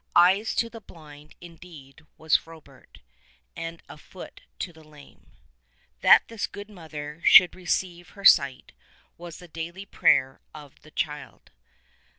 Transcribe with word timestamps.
Eyes 0.15 0.55
to 0.55 0.67
the 0.67 0.81
blind 0.81 1.35
indeed 1.41 2.07
was 2.17 2.35
Frobert, 2.35 3.01
and 3.55 3.83
a 3.87 3.99
foot 3.99 4.41
to 4.57 4.73
the 4.73 4.83
lame. 4.83 5.33
That 5.99 6.27
this 6.27 6.47
good 6.47 6.71
mother 6.71 7.21
should 7.23 7.53
receive 7.53 8.09
her 8.09 8.25
sight 8.25 8.71
was 9.15 9.37
the 9.37 9.47
daily 9.47 9.85
prayer 9.85 10.41
of 10.55 10.81
the 10.81 10.89
child. 10.89 11.51